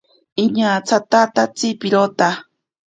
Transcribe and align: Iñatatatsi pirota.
Iñatatatsi 0.43 1.67
pirota. 1.79 2.29